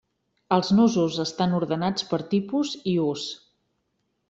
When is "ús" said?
3.13-3.29